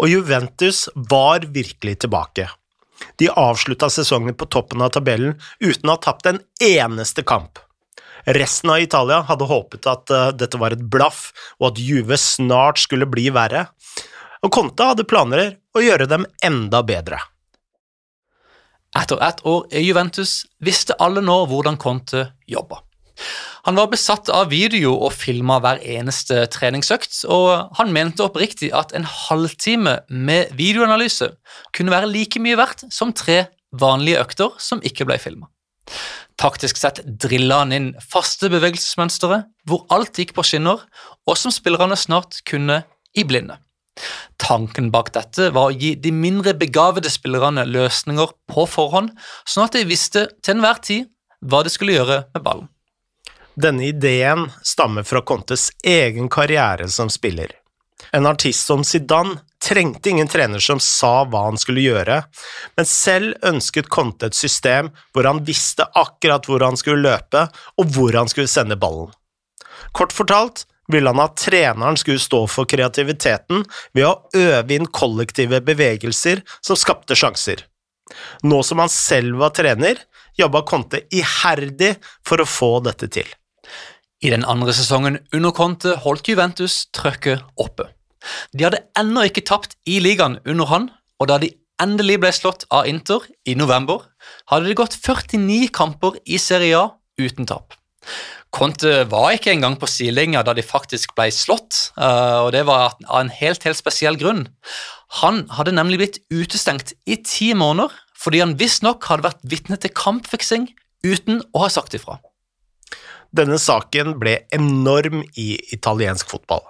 Og 0.00 0.08
Juventus 0.08 0.86
var 1.10 1.44
virkelig 1.52 1.98
tilbake. 2.04 2.48
De 3.20 3.28
avslutta 3.30 3.90
sesongen 3.92 4.34
på 4.34 4.48
toppen 4.50 4.82
av 4.82 4.94
tabellen 4.96 5.36
uten 5.60 5.88
å 5.88 5.96
ha 5.96 6.02
tapt 6.02 6.26
en 6.30 6.40
eneste 6.64 7.22
kamp. 7.22 7.60
Resten 8.28 8.72
av 8.72 8.82
Italia 8.82 9.20
hadde 9.28 9.48
håpet 9.48 9.86
at 9.88 10.12
uh, 10.12 10.28
dette 10.36 10.58
var 10.60 10.74
et 10.74 10.82
blaff, 10.82 11.30
og 11.60 11.70
at 11.70 11.80
Juve 11.80 12.18
snart 12.20 12.80
skulle 12.82 13.08
bli 13.08 13.28
verre, 13.32 13.68
og 14.44 14.52
Conte 14.54 14.90
hadde 14.90 15.06
planer 15.08 15.54
å 15.74 15.82
gjøre 15.82 16.08
dem 16.10 16.26
enda 16.44 16.82
bedre. 16.86 17.20
Etter 18.96 19.20
ett 19.20 19.44
år 19.46 19.66
i 19.74 19.82
Juventus 19.84 20.44
visste 20.64 20.96
alle 21.02 21.20
nå 21.24 21.42
hvordan 21.50 21.76
Conte 21.80 22.30
jobba. 22.48 22.80
Han 23.66 23.76
var 23.76 23.90
besatt 23.92 24.30
av 24.32 24.48
video 24.48 24.94
og 24.94 25.12
filma 25.12 25.58
hver 25.60 25.82
eneste 25.84 26.46
treningsøkt, 26.54 27.24
og 27.28 27.74
han 27.76 27.92
mente 27.92 28.24
oppriktig 28.24 28.70
at 28.72 28.94
en 28.96 29.04
halvtime 29.04 29.98
med 30.08 30.54
videoanalyse 30.56 31.32
kunne 31.76 31.92
være 31.92 32.08
like 32.08 32.40
mye 32.40 32.56
verdt 32.56 32.86
som 32.94 33.12
tre 33.12 33.42
vanlige 33.76 34.22
økter 34.22 34.54
som 34.62 34.80
ikke 34.86 35.04
ble 35.08 35.18
filma. 35.20 35.50
Taktisk 36.38 36.78
sett 36.78 37.02
drilla 37.04 37.64
han 37.64 37.74
inn 37.74 37.88
faste 38.00 38.48
bevegelsesmønstre 38.52 39.42
hvor 39.68 39.84
alt 39.92 40.16
gikk 40.16 40.36
på 40.36 40.46
skinner, 40.46 40.84
og 41.26 41.36
som 41.36 41.52
spillerne 41.52 41.98
snart 41.98 42.40
kunne 42.48 42.84
i 43.18 43.26
blinde. 43.26 43.58
Tanken 44.40 44.90
bak 44.94 45.12
dette 45.14 45.50
var 45.54 45.68
å 45.68 45.76
gi 45.76 45.94
de 45.98 46.12
mindre 46.14 46.54
begavede 46.58 47.10
spillerne 47.12 47.66
løsninger 47.68 48.34
på 48.50 48.66
forhånd, 48.70 49.12
sånn 49.44 49.66
at 49.66 49.78
de 49.78 49.86
visste 49.88 50.26
til 50.42 50.56
enhver 50.56 50.82
tid 50.84 51.08
hva 51.44 51.62
de 51.64 51.72
skulle 51.72 51.96
gjøre 51.98 52.22
med 52.34 52.44
ballen. 52.44 52.68
Denne 53.58 53.88
ideen 53.90 54.46
stammer 54.62 55.02
fra 55.02 55.22
Contes 55.26 55.70
egen 55.82 56.28
karriere 56.30 56.86
som 56.94 57.10
spiller. 57.10 57.56
En 58.14 58.26
artist 58.30 58.66
som 58.66 58.84
Zidane 58.86 59.40
trengte 59.58 60.10
ingen 60.10 60.28
trener 60.30 60.62
som 60.62 60.78
sa 60.80 61.24
hva 61.26 61.48
han 61.48 61.58
skulle 61.58 61.82
gjøre, 61.82 62.20
men 62.78 62.86
selv 62.86 63.34
ønsket 63.50 63.90
Conte 63.90 64.30
et 64.30 64.38
system 64.38 64.92
hvor 65.12 65.26
han 65.26 65.42
visste 65.44 65.88
akkurat 65.98 66.46
hvor 66.46 66.62
han 66.62 66.78
skulle 66.78 67.02
løpe, 67.02 67.48
og 67.76 67.94
hvor 67.96 68.14
han 68.14 68.30
skulle 68.30 68.50
sende 68.50 68.78
ballen. 68.78 69.10
Kort 69.92 70.14
fortalt 70.14 70.64
ville 70.92 71.12
han 71.12 71.22
at 71.22 71.36
treneren 71.40 71.98
skulle 72.00 72.22
stå 72.22 72.44
for 72.50 72.68
kreativiteten 72.68 73.64
ved 73.96 74.06
å 74.08 74.14
øve 74.36 74.76
inn 74.76 74.88
kollektive 74.88 75.60
bevegelser 75.64 76.42
som 76.60 76.78
skapte 76.78 77.16
sjanser. 77.18 77.64
Nå 78.42 78.62
som 78.64 78.80
han 78.80 78.92
selv 78.92 79.38
var 79.42 79.52
trener, 79.56 80.00
jobba 80.38 80.62
Conte 80.68 81.02
iherdig 81.12 81.96
for 82.26 82.40
å 82.40 82.48
få 82.48 82.72
dette 82.86 83.10
til. 83.12 83.28
I 84.24 84.32
den 84.32 84.46
andre 84.48 84.72
sesongen 84.74 85.20
under 85.34 85.54
Conte 85.54 85.94
holdt 86.02 86.30
Juventus 86.30 86.86
trøkket 86.96 87.44
oppe. 87.60 87.90
De 88.52 88.64
hadde 88.66 88.82
ennå 88.98 89.28
ikke 89.28 89.46
tapt 89.46 89.76
i 89.86 90.00
ligaen 90.02 90.38
under 90.48 90.70
han, 90.72 90.88
og 91.20 91.30
da 91.30 91.38
de 91.42 91.52
endelig 91.82 92.18
ble 92.22 92.32
slått 92.34 92.66
av 92.74 92.88
Inter 92.90 93.22
i 93.46 93.54
november, 93.58 94.08
hadde 94.50 94.70
det 94.70 94.78
gått 94.80 94.96
49 94.98 95.68
kamper 95.74 96.18
i 96.26 96.40
Serie 96.42 96.80
A 96.80 96.88
uten 97.20 97.46
tap. 97.46 97.76
Conte 98.54 99.02
var 99.10 99.34
ikke 99.36 99.52
engang 99.52 99.76
på 99.78 99.88
sidelinja 99.90 100.42
da 100.46 100.54
de 100.56 100.64
faktisk 100.64 101.12
ble 101.18 101.28
slått, 101.34 101.90
eh, 102.00 102.38
og 102.40 102.52
det 102.54 102.64
var 102.68 102.96
av 103.04 103.20
en 103.20 103.32
helt, 103.32 103.64
helt 103.68 103.78
spesiell 103.78 104.16
grunn. 104.20 104.46
Han 105.22 105.44
hadde 105.52 105.76
nemlig 105.76 106.00
blitt 106.00 106.20
utestengt 106.32 106.94
i 107.08 107.20
ti 107.24 107.52
måneder 107.56 107.92
fordi 108.18 108.40
han 108.42 108.56
visstnok 108.58 109.04
hadde 109.06 109.28
vært 109.28 109.44
vitne 109.46 109.78
til 109.78 109.92
kampfiksing 109.94 110.66
uten 111.06 111.42
å 111.54 111.66
ha 111.66 111.68
sagt 111.70 111.94
ifra. 111.94 112.18
Denne 113.30 113.60
saken 113.60 114.16
ble 114.18 114.40
enorm 114.56 115.22
i 115.36 115.52
italiensk 115.74 116.30
fotball. 116.32 116.64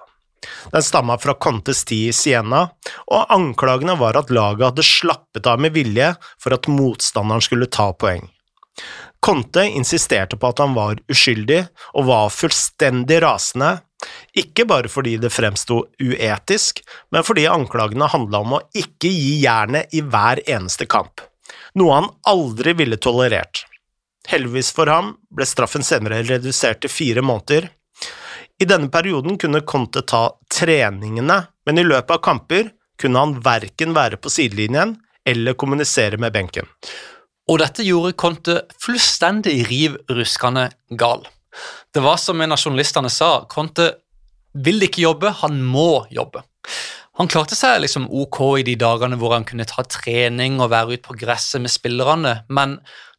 Den 0.71 0.83
stamma 0.83 1.17
fra 1.19 1.35
Contes 1.35 1.81
tid 1.87 2.11
i 2.11 2.15
Siena, 2.15 2.65
og 3.11 3.31
anklagene 3.33 3.95
var 3.99 4.19
at 4.19 4.31
laget 4.31 4.69
hadde 4.69 4.85
slappet 4.85 5.47
av 5.49 5.59
med 5.63 5.75
vilje 5.75 6.13
for 6.39 6.55
at 6.55 6.69
motstanderen 6.71 7.43
skulle 7.43 7.71
ta 7.71 7.89
poeng. 7.91 8.27
Conte 9.19 9.65
insisterte 9.67 10.37
på 10.39 10.51
at 10.51 10.61
han 10.63 10.73
var 10.77 10.99
uskyldig, 11.11 11.65
og 11.99 12.07
var 12.07 12.29
fullstendig 12.31 13.19
rasende, 13.23 13.79
ikke 14.37 14.63
bare 14.69 14.91
fordi 14.91 15.17
det 15.19 15.31
fremsto 15.33 15.81
uetisk, 15.99 16.79
men 17.11 17.25
fordi 17.27 17.49
anklagene 17.51 18.07
handla 18.11 18.39
om 18.45 18.55
å 18.55 18.61
ikke 18.71 19.11
gi 19.11 19.41
jernet 19.43 19.91
i 19.95 20.03
hver 20.05 20.39
eneste 20.47 20.87
kamp, 20.87 21.19
noe 21.75 21.97
han 21.97 22.07
aldri 22.31 22.77
ville 22.79 22.99
tolerert. 23.01 23.65
Heldigvis 24.29 24.71
for 24.75 24.91
ham 24.91 25.15
ble 25.33 25.47
straffen 25.47 25.83
senere 25.83 26.21
redusert 26.23 26.83
til 26.83 26.93
fire 26.93 27.23
måneder. 27.25 27.69
I 28.59 28.67
denne 28.67 28.91
perioden 28.91 29.39
kunne 29.39 29.63
Conte 29.67 30.03
ta 30.03 30.29
treningene, 30.51 31.41
men 31.65 31.79
i 31.79 31.85
løpet 31.87 32.17
av 32.17 32.23
kamper 32.23 32.71
kunne 32.99 33.23
han 33.23 33.37
verken 33.43 33.95
være 33.95 34.19
på 34.19 34.31
sidelinjen 34.31 34.97
eller 35.27 35.55
kommunisere 35.59 36.19
med 36.19 36.35
benken. 36.35 36.67
Og 37.49 37.57
dette 37.63 37.85
gjorde 37.85 38.13
Conte 38.19 38.59
fullstendig 38.81 39.55
riv 39.69 39.97
ruskende 40.11 40.69
gal. 40.99 41.25
Det 41.93 42.03
var 42.05 42.19
som 42.21 42.41
en 42.41 42.53
av 42.53 42.61
journalistene 42.61 43.09
sa, 43.09 43.47
Conte 43.49 43.89
vil 44.53 44.85
ikke 44.85 45.03
jobbe, 45.03 45.33
han 45.41 45.59
må 45.65 46.05
jobbe. 46.13 46.43
Han 47.19 47.27
klarte 47.27 47.57
seg 47.57 47.81
liksom 47.83 48.05
ok 48.15 48.39
i 48.61 48.65
de 48.67 48.77
dagene 48.79 49.17
hvor 49.19 49.33
han 49.35 49.45
kunne 49.47 49.67
ta 49.67 49.83
trening 49.83 50.61
og 50.61 50.71
være 50.71 50.95
ute 50.95 51.07
på 51.09 51.17
gresset 51.19 51.63
med 51.63 51.73
spillerne, 51.73 52.41
men 52.47 52.77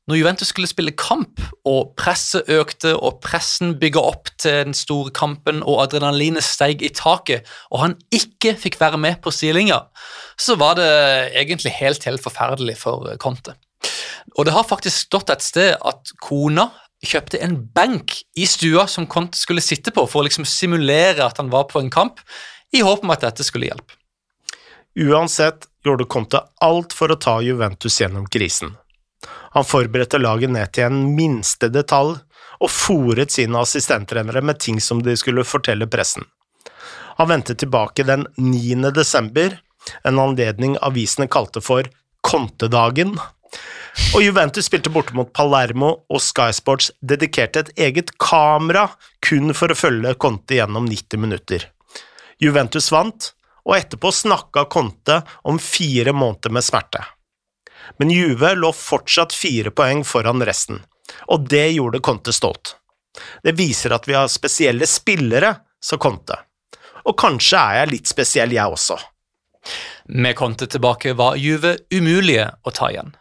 når 0.08 0.18
Juventus 0.18 0.48
skulle 0.50 0.66
spille 0.66 0.94
kamp, 0.98 1.38
og 1.68 1.92
presset 2.00 2.48
økte 2.50 2.96
og 2.96 3.20
pressen 3.22 3.76
bygga 3.78 4.02
opp 4.02 4.30
til 4.42 4.64
den 4.66 4.74
store 4.74 5.12
kampen, 5.14 5.60
og 5.62 5.84
adrenalinet 5.84 6.42
steg 6.42 6.82
i 6.82 6.90
taket, 6.90 7.46
og 7.70 7.84
han 7.84 7.94
ikke 8.10 8.56
fikk 8.58 8.80
være 8.80 8.98
med 8.98 9.20
på 9.22 9.30
sidelinja, 9.34 9.84
så 10.40 10.56
var 10.58 10.80
det 10.80 10.88
egentlig 11.38 11.76
helt, 11.78 12.08
helt 12.08 12.24
forferdelig 12.24 12.80
for 12.80 13.12
Conte. 13.22 13.54
Og 14.36 14.46
det 14.46 14.54
har 14.54 14.68
faktisk 14.68 15.06
stått 15.06 15.32
et 15.32 15.44
sted 15.44 15.74
at 15.76 16.12
kona 16.22 16.70
kjøpte 17.06 17.40
en 17.40 17.56
benk 17.74 18.18
i 18.36 18.46
stua 18.48 18.86
som 18.90 19.06
Conte 19.08 19.38
skulle 19.38 19.64
sitte 19.64 19.92
på 19.94 20.04
for 20.06 20.20
å 20.20 20.26
liksom 20.26 20.44
simulere 20.48 21.24
at 21.24 21.40
han 21.40 21.50
var 21.52 21.68
på 21.70 21.80
en 21.80 21.90
kamp, 21.92 22.20
i 22.72 22.84
håp 22.86 23.02
om 23.02 23.10
at 23.10 23.24
dette 23.24 23.44
skulle 23.46 23.70
hjelpe. 23.70 23.96
Uansett 25.00 25.66
gjorde 25.84 26.06
Conte 26.10 26.42
alt 26.60 26.92
for 26.94 27.10
å 27.10 27.18
ta 27.18 27.40
Juventus 27.42 28.00
gjennom 28.00 28.26
krisen. 28.30 28.76
Han 29.56 29.66
forberedte 29.66 30.20
laget 30.20 30.52
ned 30.54 30.72
til 30.74 30.86
en 30.86 31.00
minste 31.16 31.70
detalj 31.72 32.18
og 32.60 32.70
fòret 32.70 33.32
sine 33.32 33.58
assistenttrenere 33.58 34.42
med 34.44 34.60
ting 34.60 34.80
som 34.84 35.00
de 35.02 35.16
skulle 35.16 35.46
fortelle 35.48 35.88
pressen. 35.90 36.26
Han 37.18 37.28
vendte 37.28 37.56
tilbake 37.58 38.04
den 38.06 38.26
9. 38.36 38.92
desember, 38.96 39.58
en 40.04 40.20
anledning 40.20 40.76
avisene 40.84 41.28
kalte 41.28 41.62
for 41.64 41.88
Contedagen, 42.24 43.16
og 44.14 44.22
Juventus 44.22 44.66
spilte 44.66 44.90
borte 44.92 45.14
mot 45.16 45.30
Palermo, 45.34 45.92
og 46.10 46.22
Sky 46.22 46.50
Sports 46.54 46.90
dedikerte 47.02 47.64
et 47.64 47.72
eget 47.88 48.12
kamera 48.22 48.88
kun 49.26 49.54
for 49.56 49.70
å 49.70 49.78
følge 49.78 50.16
Conte 50.20 50.58
gjennom 50.58 50.88
90 50.90 51.22
minutter. 51.22 51.66
Juventus 52.40 52.90
vant, 52.94 53.32
og 53.66 53.76
etterpå 53.76 54.12
snakka 54.14 54.64
Conte 54.72 55.20
om 55.46 55.58
fire 55.62 56.14
måneder 56.16 56.54
med 56.54 56.64
smerte. 56.64 57.02
Men 57.98 58.12
Juve 58.14 58.54
lå 58.56 58.72
fortsatt 58.76 59.34
fire 59.36 59.72
poeng 59.74 60.02
foran 60.06 60.42
resten, 60.46 60.80
og 61.28 61.48
det 61.50 61.68
gjorde 61.74 62.02
Conte 62.04 62.34
stolt. 62.34 62.76
Det 63.42 63.56
viser 63.58 63.94
at 63.94 64.06
vi 64.08 64.16
har 64.16 64.30
spesielle 64.30 64.86
spillere, 64.86 65.54
sa 65.82 65.98
Conte. 66.00 66.38
Og 67.08 67.16
kanskje 67.18 67.58
er 67.58 67.80
jeg 67.80 67.92
litt 67.94 68.10
spesiell, 68.10 68.52
jeg 68.54 68.76
også. 68.76 68.98
Med 70.20 70.36
Conte 70.38 70.66
tilbake 70.70 71.14
var 71.18 71.38
Juve 71.40 71.76
umulige 71.92 72.48
å 72.64 72.72
ta 72.74 72.90
igjen. 72.92 73.14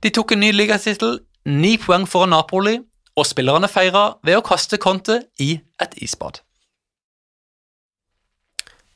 De 0.00 0.10
tok 0.10 0.34
en 0.34 0.42
ny 0.42 0.52
ligatittel, 0.54 1.20
ni 1.48 1.76
poeng 1.80 2.06
foran 2.06 2.34
Napoli, 2.34 2.78
og 3.18 3.28
spillerne 3.28 3.68
feira 3.68 4.06
ved 4.24 4.38
å 4.38 4.44
kaste 4.46 4.78
Conte 4.80 5.18
i 5.40 5.54
et 5.82 5.96
isbad. 6.00 6.40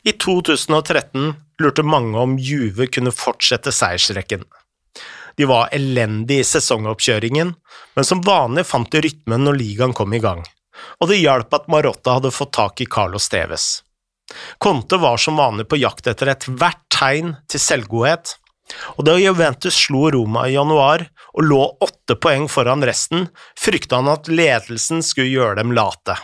I 0.06 0.14
2013 0.22 1.34
lurte 1.60 1.82
mange 1.82 2.20
om 2.20 2.36
Juve 2.38 2.86
kunne 2.86 3.12
fortsette 3.12 3.72
seiersrekken. 3.74 4.44
De 5.36 5.48
var 5.50 5.72
elendige 5.74 6.44
i 6.44 6.48
sesongoppkjøringen, 6.48 7.50
men 7.96 8.06
som 8.06 8.22
vanlig 8.24 8.64
fant 8.68 8.88
de 8.92 9.02
rytmen 9.04 9.44
når 9.44 9.58
ligaen 9.58 9.96
kom 9.96 10.14
i 10.14 10.22
gang, 10.22 10.44
og 11.00 11.10
det 11.10 11.18
hjalp 11.20 11.52
at 11.58 11.66
Marotta 11.72 12.16
hadde 12.16 12.32
fått 12.32 12.54
tak 12.56 12.80
i 12.80 12.88
Carlos 12.88 13.26
Steves. 13.28 13.66
Conte 14.62 14.98
var 15.02 15.20
som 15.20 15.36
vanlig 15.38 15.68
på 15.68 15.78
jakt 15.80 16.08
etter 16.10 16.32
ethvert 16.32 16.80
tegn 16.94 17.34
til 17.50 17.62
selvgodhet, 17.62 18.36
og 18.96 19.06
da 19.06 19.16
Juventus 19.18 19.76
slo 19.86 20.08
Roma 20.12 20.46
i 20.48 20.54
januar 20.56 21.06
og 21.36 21.44
lå 21.46 21.60
åtte 21.84 22.16
poeng 22.18 22.48
foran 22.50 22.84
resten, 22.86 23.28
frykta 23.58 24.00
han 24.00 24.10
at 24.12 24.30
ledelsen 24.30 25.04
skulle 25.06 25.30
gjøre 25.30 25.60
dem 25.60 25.74
late. 25.76 26.16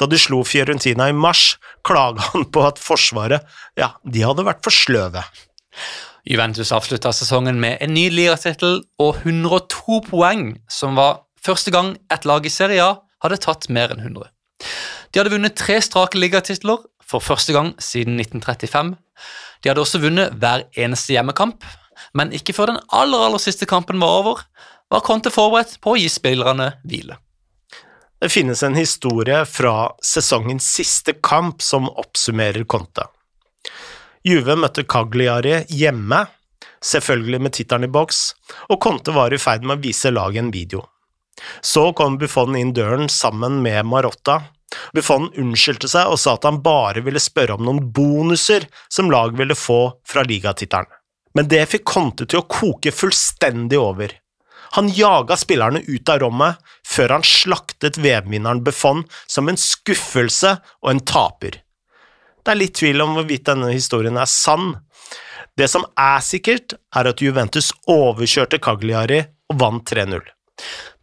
Da 0.00 0.08
de 0.08 0.18
slo 0.18 0.40
Fiorentina 0.48 1.10
i 1.10 1.16
mars, 1.16 1.58
klaga 1.86 2.30
han 2.32 2.48
på 2.52 2.64
at 2.66 2.80
forsvaret 2.80 3.44
ja, 3.78 3.92
de 4.04 4.24
hadde 4.24 4.46
vært 4.46 4.64
for 4.64 4.74
sløve. 4.74 5.24
Juventus 6.24 6.72
avslutta 6.72 7.12
sesongen 7.12 7.58
med 7.60 7.82
en 7.84 7.92
ny 7.92 8.06
ligatittel 8.08 8.80
og 9.02 9.20
102 9.20 10.00
poeng, 10.08 10.54
som 10.72 10.96
var 10.96 11.26
første 11.44 11.74
gang 11.74 11.92
et 12.12 12.24
lag 12.24 12.46
i 12.46 12.52
Serie 12.52 12.80
A 12.80 12.94
hadde 13.24 13.42
tatt 13.44 13.68
mer 13.68 13.92
enn 13.92 14.00
100. 14.00 14.30
De 15.12 15.20
hadde 15.20 15.32
vunnet 15.34 15.56
tre 15.58 15.76
strake 15.84 16.18
ligatitler 16.18 16.80
for 17.04 17.22
første 17.24 17.52
gang 17.54 17.74
siden 17.82 18.16
1935. 18.18 18.94
De 19.64 19.70
hadde 19.72 19.80
også 19.80 20.02
vunnet 20.02 20.34
hver 20.36 20.66
eneste 20.76 21.14
hjemmekamp, 21.16 21.64
men 22.12 22.34
ikke 22.36 22.52
før 22.52 22.74
den 22.74 22.82
aller, 22.92 23.22
aller 23.30 23.40
siste 23.40 23.64
kampen 23.64 24.02
var 24.02 24.18
over, 24.20 24.42
var 24.92 25.00
Conte 25.06 25.32
forberedt 25.32 25.78
på 25.80 25.94
å 25.94 25.98
gi 25.98 26.10
spillerne 26.12 26.74
hvile. 26.84 27.16
Det 28.20 28.28
finnes 28.28 28.60
en 28.62 28.76
historie 28.76 29.40
fra 29.48 29.88
sesongens 30.04 30.68
siste 30.76 31.16
kamp 31.24 31.64
som 31.64 31.88
oppsummerer 31.88 32.68
Conte. 32.68 33.08
Juve 34.24 34.56
møtte 34.56 34.84
Cagliari 34.88 35.62
hjemme, 35.72 36.26
selvfølgelig 36.84 37.40
med 37.44 37.56
tittelen 37.56 37.88
i 37.88 37.92
boks, 37.92 38.20
og 38.68 38.80
Conte 38.84 39.16
var 39.16 39.32
i 39.32 39.40
ferd 39.40 39.64
med 39.64 39.78
å 39.78 39.84
vise 39.84 40.12
laget 40.12 40.44
en 40.44 40.52
video. 40.52 40.84
Så 41.64 41.90
kom 41.96 42.20
Buffon 42.20 42.56
inn 42.56 42.72
døren 42.76 43.08
sammen 43.12 43.62
med 43.64 43.80
Marotta. 43.88 44.42
Buffon 44.94 45.30
unnskyldte 45.40 45.90
seg 45.90 46.10
og 46.10 46.20
sa 46.20 46.36
at 46.38 46.46
han 46.48 46.62
bare 46.64 47.04
ville 47.04 47.22
spørre 47.22 47.56
om 47.56 47.64
noen 47.66 47.82
bonuser 47.94 48.66
som 48.92 49.10
lag 49.12 49.36
ville 49.38 49.56
få 49.58 49.80
fra 50.08 50.24
ligatittelen. 50.26 50.90
Men 51.34 51.48
det 51.50 51.64
fikk 51.70 51.88
Conte 51.90 52.28
til 52.30 52.40
å 52.42 52.46
koke 52.46 52.92
fullstendig 52.94 53.78
over. 53.80 54.12
Han 54.74 54.88
jaga 54.90 55.36
spillerne 55.38 55.82
ut 55.86 56.10
av 56.10 56.20
rommet 56.22 56.62
før 56.86 57.16
han 57.16 57.26
slaktet 57.26 57.98
VM-vinneren 58.02 58.62
Buffon 58.66 59.04
som 59.30 59.50
en 59.50 59.58
skuffelse 59.58 60.56
og 60.82 60.90
en 60.90 61.02
taper. 61.06 61.60
Det 62.44 62.52
er 62.52 62.60
litt 62.60 62.74
tvil 62.76 63.02
om 63.04 63.14
hvorvidt 63.16 63.46
denne 63.48 63.70
historien 63.72 64.18
er 64.20 64.30
sann. 64.30 64.74
Det 65.54 65.68
som 65.70 65.86
er 65.94 66.18
sikkert, 66.26 66.74
er 66.94 67.08
at 67.10 67.22
Juventus 67.22 67.70
overkjørte 67.90 68.58
Cagliari 68.62 69.22
og 69.50 69.60
vant 69.62 69.86
3-0. 69.94 70.20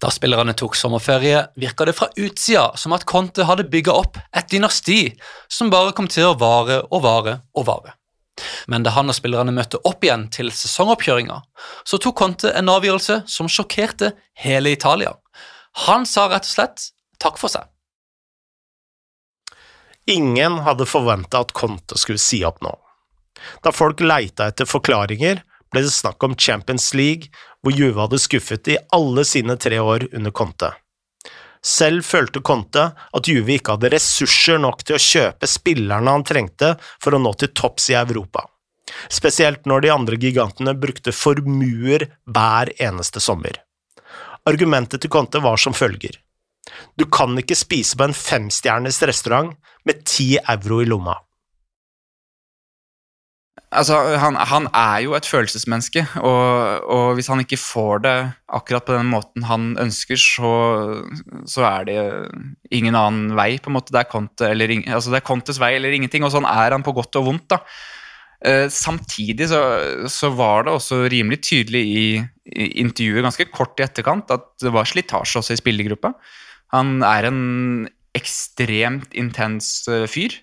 Da 0.02 0.10
spillerne 0.14 0.54
tok 0.58 0.76
sommerferie, 0.80 1.44
virka 1.60 1.86
det 1.86 1.96
fra 1.98 2.08
utsida 2.16 2.72
som 2.80 2.96
at 2.96 3.06
Conte 3.10 3.46
hadde 3.46 3.68
bygga 3.72 3.94
opp 3.94 4.20
et 4.32 4.48
dynasti 4.52 5.02
som 5.52 5.72
bare 5.74 5.94
kom 5.98 6.08
til 6.12 6.32
å 6.32 6.38
vare 6.40 6.82
og 6.90 7.04
vare 7.06 7.42
og 7.58 7.68
vare. 7.68 7.96
Men 8.72 8.86
da 8.86 8.94
han 8.96 9.12
og 9.12 9.18
spillerne 9.18 9.54
møtte 9.54 9.82
opp 9.88 10.06
igjen 10.06 10.28
til 10.34 10.50
sesongoppkjøringa, 10.56 11.42
så 11.84 12.00
tok 12.02 12.18
Conte 12.18 12.54
en 12.58 12.72
avgjørelse 12.72 13.22
som 13.30 13.50
sjokkerte 13.52 14.14
hele 14.42 14.72
Italia. 14.74 15.14
Han 15.86 16.08
sa 16.10 16.28
rett 16.32 16.48
og 16.48 16.54
slett 16.56 16.88
takk 17.22 17.38
for 17.42 17.52
seg. 17.54 17.68
Ingen 20.10 20.64
hadde 20.66 20.88
forventa 20.90 21.44
at 21.44 21.54
Conte 21.54 22.00
skulle 22.00 22.22
si 22.22 22.42
opp 22.48 22.64
nå. 22.66 22.74
Da 23.62 23.74
folk 23.74 24.02
leita 24.02 24.50
etter 24.50 24.70
forklaringer, 24.70 25.44
ble 25.72 25.86
det 25.86 25.94
snakk 25.94 26.24
om 26.26 26.36
Champions 26.36 26.92
League, 26.98 27.30
hvor 27.62 27.76
Juve 27.76 28.02
hadde 28.02 28.20
skuffet 28.22 28.72
i 28.74 28.78
alle 28.96 29.26
sine 29.28 29.58
tre 29.58 29.80
år 29.80 30.08
under 30.12 30.34
Conte. 30.34 30.72
Selv 31.62 32.02
følte 32.06 32.42
Conte 32.42 32.88
at 32.98 33.28
Juve 33.30 33.54
ikke 33.54 33.76
hadde 33.76 33.92
ressurser 33.94 34.58
nok 34.62 34.82
til 34.82 34.98
å 34.98 35.04
kjøpe 35.04 35.50
spillerne 35.50 36.16
han 36.16 36.26
trengte 36.26 36.74
for 37.04 37.14
å 37.14 37.22
nå 37.22 37.36
til 37.38 37.52
topps 37.54 37.92
i 37.94 37.98
Europa, 38.00 38.48
spesielt 39.14 39.70
når 39.70 39.86
de 39.86 39.94
andre 39.94 40.18
gigantene 40.22 40.74
brukte 40.74 41.14
formuer 41.14 42.08
hver 42.26 42.74
eneste 42.82 43.22
sommer. 43.22 43.62
Argumentet 44.50 45.04
til 45.04 45.14
Conte 45.14 45.42
var 45.44 45.62
som 45.62 45.76
følger. 45.78 46.18
Du 46.98 47.06
kan 47.06 47.38
ikke 47.38 47.58
spise 47.58 47.98
på 47.98 48.08
en 48.08 48.18
femstjerners 48.18 49.02
restaurant 49.06 49.54
med 49.86 50.02
ti 50.10 50.34
euro 50.42 50.82
i 50.82 50.90
lomma. 50.90 51.14
Altså, 53.72 53.96
han, 54.20 54.36
han, 54.36 54.66
er 54.76 54.98
jo 55.06 55.14
et 55.16 55.28
følelsesmenneske, 55.28 56.02
og, 56.20 56.84
og, 56.92 57.14
hvis 57.16 57.30
han 57.32 57.40
ikke 57.40 57.60
får 57.60 58.02
det 58.04 58.16
akkurat 58.52 58.84
på 58.88 58.98
den 58.98 59.08
måten 59.12 59.46
han 59.48 59.70
ønsker, 59.80 60.20
så, 60.20 60.52
så 61.48 61.64
er 61.70 61.88
det 61.88 61.98
ingen 62.72 62.98
annen 63.00 63.32
vei, 63.38 63.56
på 63.64 63.72
en 63.72 63.78
måte. 63.78 63.94
Det 63.96 64.02
er, 64.02 64.10
Conte, 64.12 64.50
eller, 64.52 64.76
altså, 64.92 65.14
det 65.14 65.22
er 65.22 65.28
Contes 65.28 65.60
vei 65.62 65.74
eller 65.78 65.96
ingenting, 65.96 66.28
og 66.28 66.34
sånn 66.36 66.48
er 66.48 66.76
han 66.76 66.84
på 66.84 66.96
godt 67.00 67.20
og 67.22 67.30
vondt. 67.30 67.48
da. 67.56 67.62
Eh, 68.42 68.68
samtidig 68.74 69.52
så, 69.52 69.62
så, 70.10 70.32
var 70.34 70.66
det 70.66 70.74
også 70.74 71.04
rimelig 71.14 71.44
tydelig 71.46 71.82
i, 71.86 72.06
i, 72.50 72.70
intervjuet 72.82 73.28
ganske 73.28 73.46
kort 73.54 73.78
i 73.78 73.86
etterkant 73.86 74.34
at 74.34 74.48
det 74.64 74.72
var 74.74 74.90
slitasje 74.90 75.44
også 75.44 75.54
i 75.54 75.62
spillergruppa. 75.62 76.16
Han 76.74 77.04
er 77.06 77.28
en 77.30 77.44
ekstremt 78.18 79.14
intens 79.16 79.86
uh, 79.88 80.08
fyr. 80.10 80.34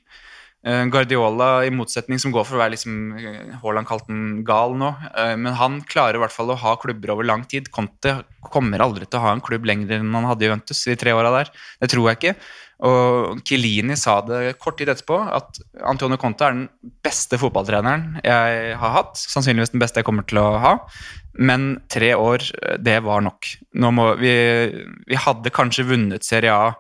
Uh, 0.69 0.85
Guardiola, 0.93 1.65
i 1.65 1.73
motsetning, 1.73 2.21
som 2.21 2.33
går 2.35 2.45
for 2.45 2.59
å 2.59 2.61
være 2.61 2.75
liksom 2.75 3.15
Haaland 3.63 3.89
kalte 3.89 4.13
den 4.13 4.43
gal 4.45 4.75
nå, 4.77 4.91
uh, 5.17 5.35
men 5.41 5.55
han 5.57 5.79
klarer 5.89 6.19
i 6.19 6.21
hvert 6.21 6.35
fall 6.35 6.53
å 6.53 6.59
ha 6.61 6.75
klubber 6.83 7.15
over 7.15 7.25
lang 7.25 7.47
tid. 7.49 7.71
Conte 7.73 8.19
kommer 8.53 8.85
aldri 8.85 9.09
til 9.09 9.21
å 9.21 9.25
ha 9.25 9.33
en 9.33 9.45
klubb 9.45 9.65
lenger 9.69 9.97
enn 9.97 10.13
han 10.13 10.29
hadde 10.29 10.45
i 10.45 10.51
Juventus 10.51 10.85
de 10.85 10.97
tre 11.01 11.15
åra 11.17 11.33
der. 11.41 11.53
Det 11.81 11.89
tror 11.95 12.11
jeg 12.11 12.21
ikke. 12.21 12.35
Og 12.87 13.41
Kilini 13.49 13.97
sa 13.99 14.21
det 14.23 14.59
kort 14.63 14.77
tid 14.79 14.91
etterpå 14.93 15.17
at 15.35 15.57
Antonio 15.89 16.19
Conte 16.21 16.47
er 16.47 16.55
den 16.55 16.93
beste 17.03 17.41
fotballtreneren 17.41 18.21
jeg 18.23 18.77
har 18.79 18.93
hatt. 18.95 19.19
Sannsynligvis 19.19 19.73
den 19.73 19.83
beste 19.83 19.99
jeg 19.99 20.07
kommer 20.07 20.27
til 20.29 20.39
å 20.43 20.53
ha. 20.63 20.75
Men 21.39 21.81
tre 21.91 22.13
år, 22.15 22.45
det 22.79 23.01
var 23.07 23.25
nok. 23.27 23.51
Vi, 24.23 24.37
vi, 25.11 25.19
hadde 25.19 25.55
kanskje 25.55 25.89
vunnet 25.91 26.27
Serie 26.27 26.55
A 26.55 26.71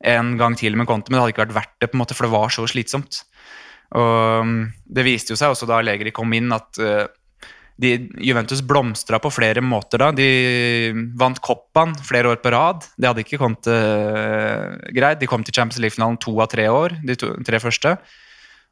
en 0.00 0.36
gang 0.40 0.56
til 0.56 0.76
med 0.78 0.88
Conte, 0.88 1.10
men 1.10 1.18
det 1.18 1.24
hadde 1.24 1.34
ikke 1.34 1.44
vært 1.44 1.56
verdt 1.58 1.76
det, 1.78 1.90
på 1.90 1.98
en 1.98 2.02
måte, 2.02 2.16
for 2.16 2.26
det 2.26 2.34
var 2.34 2.52
så 2.54 2.66
slitsomt. 2.70 3.22
Og 3.98 4.44
um, 4.44 4.60
Det 4.86 5.04
viste 5.06 5.34
jo 5.34 5.38
seg 5.38 5.52
også 5.52 5.68
da 5.68 5.80
Allegri 5.80 6.12
kom 6.14 6.32
inn, 6.36 6.52
at 6.54 6.80
uh, 6.80 7.04
de, 7.80 7.94
Juventus 8.20 8.62
blomstra 8.66 9.18
på 9.22 9.32
flere 9.32 9.62
måter 9.64 10.02
da. 10.02 10.10
De 10.14 10.30
vant 11.18 11.40
Coppaen 11.44 11.94
flere 12.06 12.32
år 12.32 12.40
på 12.44 12.52
rad. 12.54 12.84
Det 12.96 13.08
hadde 13.08 13.24
ikke 13.24 13.40
kommet 13.40 13.70
uh, 13.72 14.76
greit. 14.94 15.20
De 15.20 15.28
kom 15.30 15.44
til 15.44 15.56
Champions 15.56 15.80
League-finalen 15.82 16.20
to 16.20 16.36
av 16.40 16.50
tre 16.52 16.68
år, 16.70 16.98
de 17.04 17.16
to, 17.18 17.32
tre 17.46 17.62
første. 17.62 17.96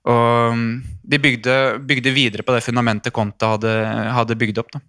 Og 0.09 0.55
um, 0.55 0.69
de 1.03 1.21
bygde, 1.21 1.57
bygde, 1.89 2.15
videre 2.15 2.47
på 2.47 2.55
det 2.55 2.65
fundamentet 2.65 3.13
Conte 3.17 3.57
hadde, 3.57 3.75
hadde 4.17 4.39
bygd 4.39 4.63
opp. 4.63 4.73
da. 4.77 4.85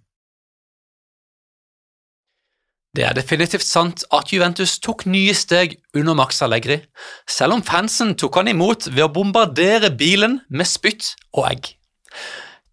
Det 2.90 3.04
er 3.06 3.14
definitivt 3.14 3.62
sant 3.62 4.02
at 4.10 4.32
Juventus 4.34 4.72
tok 4.82 5.04
nye 5.06 5.34
steg 5.36 5.76
under 5.94 6.16
Max 6.18 6.40
Allegri, 6.42 6.80
selv 7.30 7.54
om 7.54 7.62
fansen 7.62 8.16
tok 8.18 8.40
han 8.40 8.50
imot 8.50 8.88
ved 8.90 9.04
å 9.04 9.12
bombardere 9.14 9.92
bilen 9.94 10.40
med 10.50 10.66
spytt 10.66 11.12
og 11.30 11.46
egg. 11.52 11.70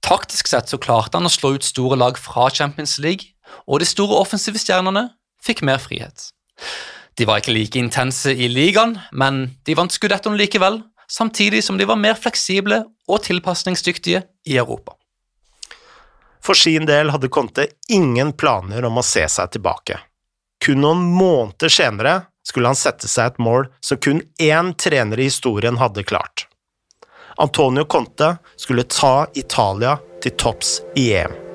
Taktisk 0.01 0.49
sett 0.49 0.73
så 0.73 0.79
klarte 0.81 1.19
han 1.19 1.29
å 1.29 1.33
slå 1.33 1.53
ut 1.57 1.67
store 1.67 1.99
lag 2.01 2.17
fra 2.17 2.49
Champions 2.49 2.97
League, 2.97 3.35
og 3.69 3.83
de 3.83 3.87
store 3.89 4.17
offensive 4.17 4.57
stjernene 4.61 5.05
fikk 5.43 5.61
mer 5.61 5.77
frihet. 5.83 6.31
De 7.17 7.25
var 7.29 7.41
ikke 7.41 7.53
like 7.53 7.77
intense 7.77 8.33
i 8.33 8.49
ligaen, 8.49 8.97
men 9.13 9.59
de 9.69 9.77
vant 9.77 9.93
skudettoen 9.93 10.37
likevel, 10.37 10.81
samtidig 11.09 11.61
som 11.65 11.77
de 11.77 11.85
var 11.85 12.01
mer 12.01 12.17
fleksible 12.17 12.81
og 13.05 13.21
tilpasningsdyktige 13.25 14.25
i 14.49 14.57
Europa. 14.57 14.97
For 16.41 16.57
sin 16.57 16.87
del 16.87 17.11
hadde 17.13 17.29
Conte 17.33 17.67
ingen 17.91 18.33
planer 18.33 18.85
om 18.87 18.97
å 18.97 19.05
se 19.05 19.25
seg 19.29 19.53
tilbake. 19.53 19.97
Kun 20.67 20.81
noen 20.83 20.99
måneder 21.15 21.71
senere 21.71 22.17
skulle 22.43 22.67
han 22.67 22.75
sette 22.75 23.07
seg 23.07 23.29
et 23.31 23.37
mål 23.39 23.69
som 23.79 24.01
kun 24.03 24.19
én 24.43 24.73
trener 24.75 25.19
i 25.19 25.29
historien 25.29 25.79
hadde 25.79 26.03
klart. 26.03 26.43
Antonio 27.39 27.85
Conte 27.87 28.33
skulle 28.59 28.83
ta 28.83 29.29
Italia 29.39 29.95
til 30.19 30.35
topps 30.35 30.81
i 30.99 31.13
EM. 31.15 31.46